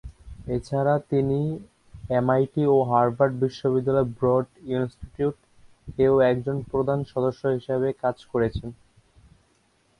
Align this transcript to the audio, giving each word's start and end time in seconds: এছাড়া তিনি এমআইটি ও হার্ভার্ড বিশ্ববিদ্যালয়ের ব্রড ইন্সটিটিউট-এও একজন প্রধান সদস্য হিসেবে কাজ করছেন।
এছাড়া 0.47 0.95
তিনি 1.11 1.39
এমআইটি 2.09 2.63
ও 2.67 2.87
হার্ভার্ড 2.89 3.33
বিশ্ববিদ্যালয়ের 3.43 4.11
ব্রড 4.17 4.47
ইন্সটিটিউট-এও 4.71 6.15
একজন 6.31 6.57
প্রধান 6.71 6.99
সদস্য 7.11 7.41
হিসেবে 7.57 7.87
কাজ 8.03 8.17
করছেন। 8.31 8.69